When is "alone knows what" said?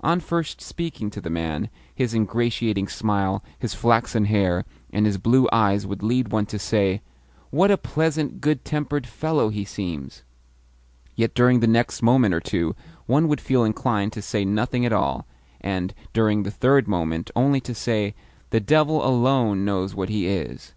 19.06-20.08